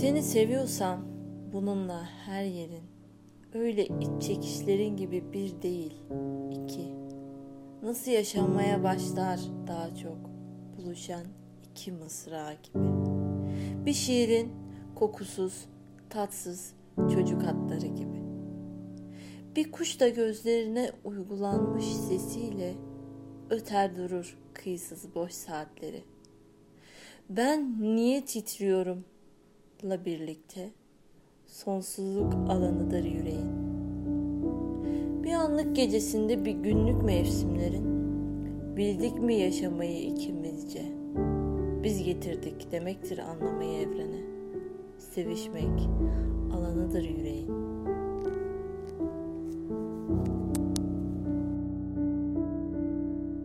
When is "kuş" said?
19.72-20.00